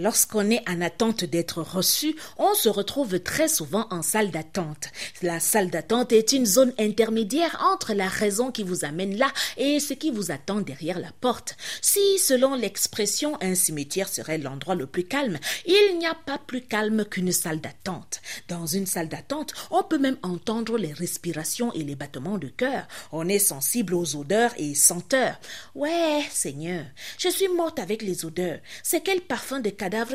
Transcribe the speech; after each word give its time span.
Lorsqu'on 0.00 0.48
est 0.50 0.66
en 0.66 0.80
attente 0.80 1.26
d'être 1.26 1.60
reçu, 1.60 2.16
on 2.38 2.54
se 2.54 2.70
retrouve 2.70 3.20
très 3.20 3.48
souvent 3.48 3.86
en 3.90 4.00
salle 4.00 4.30
d'attente. 4.30 4.88
La 5.20 5.40
salle 5.40 5.68
d'attente 5.68 6.12
est 6.12 6.32
une 6.32 6.46
zone 6.46 6.72
intermédiaire 6.78 7.62
entre 7.70 7.92
la 7.92 8.08
raison 8.08 8.50
qui 8.50 8.62
vous 8.62 8.86
amène 8.86 9.18
là 9.18 9.30
et 9.58 9.78
ce 9.78 9.92
qui 9.92 10.10
vous 10.10 10.30
attend 10.30 10.62
derrière 10.62 10.98
la 10.98 11.12
porte. 11.20 11.54
Si, 11.82 12.18
selon 12.18 12.54
l'expression, 12.54 13.36
un 13.42 13.54
cimetière 13.54 14.08
serait 14.08 14.38
l'endroit 14.38 14.74
le 14.74 14.86
plus 14.86 15.04
calme, 15.04 15.38
il 15.66 15.98
n'y 15.98 16.06
a 16.06 16.14
pas 16.14 16.38
plus 16.38 16.62
calme 16.62 17.04
qu'une 17.04 17.32
salle 17.32 17.60
d'attente. 17.60 18.22
Dans 18.48 18.64
une 18.64 18.86
salle 18.86 19.10
d'attente, 19.10 19.52
on 19.70 19.82
peut 19.82 19.98
même 19.98 20.18
entendre 20.22 20.78
les 20.78 20.94
respirations 20.94 21.74
et 21.74 21.84
les 21.84 21.94
battements 21.94 22.38
de 22.38 22.48
cœur. 22.48 22.88
On 23.12 23.28
est 23.28 23.38
sensible 23.38 23.92
aux 23.92 24.16
odeurs 24.16 24.54
et 24.56 24.74
senteurs. 24.74 25.38
Ouais, 25.74 26.22
Seigneur, 26.30 26.86
je 27.18 27.28
suis 27.28 27.48
morte 27.48 27.78
avec 27.78 28.00
les 28.00 28.24
odeurs. 28.24 28.60
C'est 28.82 29.02
quel 29.02 29.20
parfum 29.20 29.60
de 29.60 29.68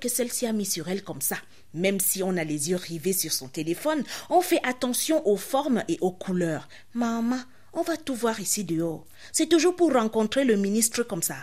que 0.00 0.08
celle-ci 0.08 0.46
a 0.46 0.52
mis 0.52 0.66
sur 0.66 0.88
elle 0.88 1.02
comme 1.02 1.20
ça. 1.20 1.36
Même 1.74 2.00
si 2.00 2.22
on 2.22 2.36
a 2.36 2.44
les 2.44 2.70
yeux 2.70 2.76
rivés 2.76 3.12
sur 3.12 3.32
son 3.32 3.48
téléphone, 3.48 4.02
on 4.28 4.40
fait 4.40 4.60
attention 4.64 5.26
aux 5.26 5.36
formes 5.36 5.84
et 5.88 5.98
aux 6.00 6.10
couleurs. 6.10 6.68
Maman, 6.94 7.38
on 7.72 7.82
va 7.82 7.96
tout 7.96 8.14
voir 8.14 8.40
ici 8.40 8.64
dehors. 8.64 9.04
C'est 9.32 9.48
toujours 9.48 9.76
pour 9.76 9.92
rencontrer 9.92 10.44
le 10.44 10.56
ministre 10.56 11.02
comme 11.02 11.22
ça. 11.22 11.36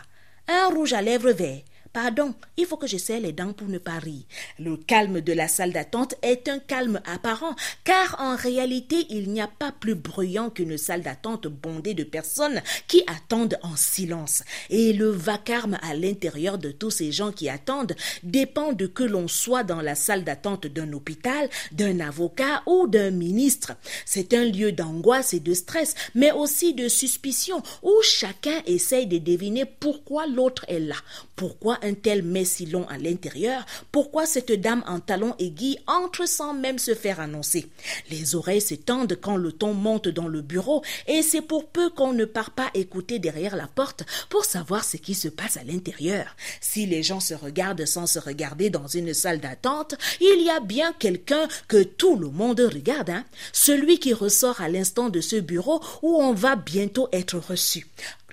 Un 0.47 0.67
rouge 0.67 0.93
à 0.93 1.01
lèvres 1.01 1.31
vert, 1.31 1.61
Pardon, 1.93 2.33
il 2.57 2.65
faut 2.65 2.77
que 2.77 2.87
je 2.87 2.97
les 3.15 3.31
dents 3.31 3.53
pour 3.53 3.67
ne 3.67 3.77
pas 3.77 3.99
rire. 3.99 4.23
Le 4.59 4.75
calme 4.75 5.21
de 5.21 5.33
la 5.33 5.47
salle 5.47 5.71
d'attente 5.71 6.15
est 6.21 6.47
un 6.49 6.59
calme 6.59 7.01
apparent, 7.05 7.55
car 7.83 8.17
en 8.19 8.35
réalité, 8.35 9.05
il 9.09 9.29
n'y 9.29 9.41
a 9.41 9.47
pas 9.47 9.71
plus 9.71 9.95
bruyant 9.95 10.49
qu'une 10.49 10.77
salle 10.77 11.01
d'attente 11.01 11.47
bondée 11.47 11.93
de 11.93 12.03
personnes 12.03 12.61
qui 12.87 13.03
attendent 13.07 13.57
en 13.63 13.75
silence. 13.75 14.43
Et 14.69 14.93
le 14.93 15.09
vacarme 15.09 15.77
à 15.81 15.93
l'intérieur 15.93 16.57
de 16.57 16.71
tous 16.71 16.91
ces 16.91 17.11
gens 17.11 17.31
qui 17.31 17.49
attendent 17.49 17.95
dépend 18.23 18.73
de 18.73 18.87
que 18.87 19.03
l'on 19.03 19.27
soit 19.27 19.63
dans 19.63 19.81
la 19.81 19.95
salle 19.95 20.23
d'attente 20.23 20.67
d'un 20.67 20.91
hôpital, 20.93 21.49
d'un 21.71 21.99
avocat 21.99 22.63
ou 22.65 22.87
d'un 22.87 23.11
ministre. 23.11 23.73
C'est 24.05 24.33
un 24.33 24.45
lieu 24.45 24.71
d'angoisse 24.71 25.33
et 25.33 25.39
de 25.39 25.53
stress, 25.53 25.95
mais 26.15 26.31
aussi 26.31 26.73
de 26.73 26.87
suspicion, 26.87 27.61
où 27.83 27.93
chacun 28.03 28.61
essaye 28.65 29.07
de 29.07 29.17
deviner 29.17 29.65
pourquoi 29.65 30.27
l'autre 30.27 30.65
est 30.67 30.79
là, 30.79 30.95
pourquoi 31.35 31.76
un 31.81 31.93
tel 31.93 32.23
met 32.23 32.45
si 32.45 32.65
long 32.65 32.87
à 32.87 32.97
l'intérieur? 32.97 33.65
Pourquoi 33.91 34.25
cette 34.25 34.51
dame 34.51 34.83
en 34.87 34.99
talons 34.99 35.35
aiguilles 35.39 35.79
entre 35.87 36.27
sans 36.27 36.53
même 36.53 36.79
se 36.79 36.95
faire 36.95 37.19
annoncer? 37.19 37.67
Les 38.09 38.35
oreilles 38.35 38.61
s'étendent 38.61 39.17
quand 39.21 39.37
le 39.37 39.51
ton 39.51 39.73
monte 39.73 40.07
dans 40.07 40.27
le 40.27 40.41
bureau 40.41 40.83
et 41.07 41.21
c'est 41.21 41.41
pour 41.41 41.67
peu 41.67 41.89
qu'on 41.89 42.13
ne 42.13 42.25
part 42.25 42.51
pas 42.51 42.69
écouter 42.73 43.19
derrière 43.19 43.55
la 43.55 43.67
porte 43.67 44.03
pour 44.29 44.45
savoir 44.45 44.83
ce 44.83 44.97
qui 44.97 45.13
se 45.13 45.27
passe 45.27 45.57
à 45.57 45.63
l'intérieur. 45.63 46.35
Si 46.61 46.85
les 46.85 47.03
gens 47.03 47.19
se 47.19 47.33
regardent 47.33 47.85
sans 47.85 48.07
se 48.07 48.19
regarder 48.19 48.69
dans 48.69 48.87
une 48.87 49.13
salle 49.13 49.39
d'attente, 49.39 49.95
il 50.21 50.43
y 50.43 50.49
a 50.49 50.59
bien 50.59 50.93
quelqu'un 50.93 51.47
que 51.67 51.83
tout 51.83 52.15
le 52.15 52.29
monde 52.29 52.59
regarde, 52.59 53.09
hein? 53.09 53.25
celui 53.53 53.99
qui 53.99 54.13
ressort 54.13 54.61
à 54.61 54.69
l'instant 54.69 55.09
de 55.09 55.21
ce 55.21 55.35
bureau 55.35 55.81
où 56.01 56.15
on 56.15 56.33
va 56.33 56.55
bientôt 56.55 57.07
être 57.11 57.37
reçu. 57.37 57.87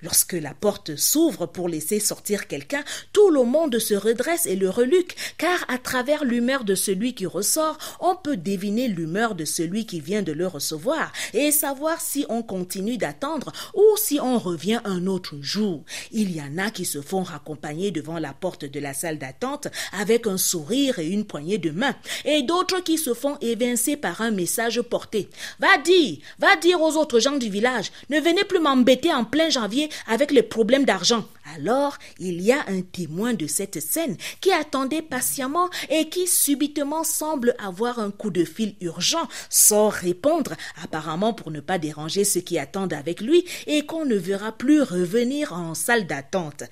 Lorsque 0.05 0.35
la 0.35 0.53
porte 0.53 0.97
s'ouvre 0.97 1.47
pour 1.47 1.67
laisser 1.67 1.99
sortir 1.99 2.47
quelqu'un, 2.47 2.85
tout 3.15 3.31
le 3.31 3.43
monde 3.45 3.79
se 3.79 3.95
redresse 3.95 4.45
et 4.45 4.55
le 4.55 4.69
reluque, 4.69 5.17
car 5.39 5.65
à 5.69 5.79
travers 5.79 6.25
l'humeur 6.25 6.65
de 6.65 6.75
celui 6.75 7.15
qui 7.15 7.25
ressort, 7.25 7.79
on 8.01 8.15
peut 8.15 8.37
deviner 8.37 8.87
l'humeur 8.87 9.35
de 9.35 9.47
celui 9.47 9.87
qui 9.87 10.01
vient 10.01 10.21
de 10.21 10.33
le 10.33 10.47
recevoir 10.47 11.11
et 11.33 11.51
savoir 11.51 12.03
si 12.03 12.27
on 12.29 12.43
continue 12.43 12.99
d'attendre 12.99 13.51
ou 13.73 13.83
si 13.97 14.21
on 14.21 14.39
revient 14.39 14.81
un 14.85 15.07
autre 15.07 15.37
jour. 15.41 15.83
Il 16.13 16.37
y 16.37 16.43
en 16.43 16.59
a 16.59 16.71
qui 16.71 16.85
se 16.85 17.01
font 17.01 17.23
raccompagner 17.23 17.91
devant 17.91 18.19
la 18.19 18.35
porte 18.35 18.67
de 18.67 18.81
la 18.81 18.93
salle 18.93 19.19
d'attente 19.19 19.69
avec 19.99 20.27
un 20.27 20.37
sourire 20.37 20.99
et 20.99 21.09
une 21.09 21.25
poignée 21.25 21.57
de 21.57 21.71
main, 21.71 21.95
et 22.27 22.43
d'autres 22.43 22.81
qui 22.81 22.99
se 22.99 23.15
font 23.15 23.39
évincer 23.41 23.97
par 23.97 24.21
un 24.21 24.33
message 24.33 24.83
porté. 24.83 25.31
Va 25.61 25.79
dire, 25.79 26.19
va 26.39 26.57
dire 26.57 26.83
aux 26.83 26.99
autres 26.99 27.21
gens 27.21 27.39
du 27.39 27.49
village, 27.49 27.91
ne 28.11 28.21
venez 28.21 28.45
plus 28.45 28.61
m'embêter 28.61 29.11
en 29.11 29.25
plein 29.25 29.49
janvier 29.49 29.89
avec 30.07 30.31
les 30.31 30.43
problèmes 30.43 30.85
d'argent. 30.85 31.25
Alors, 31.55 31.99
il 32.19 32.41
y 32.41 32.53
a 32.53 32.65
un 32.69 32.81
témoin 32.81 33.35
de 33.35 33.47
cette 33.47 33.81
scène 33.81 34.17
qui 34.41 34.53
attendait 34.53 35.03
patiemment 35.03 35.69
et 35.91 36.09
qui 36.09 36.27
subitement 36.27 37.05
semble 37.05 37.55
avoir 37.59 37.99
un 37.99 38.11
coup 38.11 38.31
de 38.31 38.45
fil 38.45 38.75
urgent 38.81 39.29
sans 39.51 39.89
répondre, 39.89 40.55
apparemment 40.83 41.35
pour 41.35 41.51
ne 41.51 41.61
pas 41.61 41.79
déranger 41.79 42.25
ceux 42.25 42.41
qui 42.41 42.59
attendent 42.59 42.93
avec 42.95 43.21
lui 43.21 43.45
et 43.67 43.85
qu'on 43.85 44.05
ne 44.05 44.17
verra 44.17 44.53
plus 44.53 44.83
revenir 44.83 45.53
en 45.53 45.75
salle 45.75 46.07
d'attente. 46.07 46.65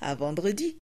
À 0.00 0.14
vendredi. 0.14 0.76